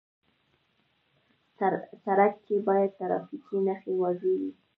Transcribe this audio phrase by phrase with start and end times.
[2.05, 4.51] سړک کې باید ټرافیکي نښې واضح وي.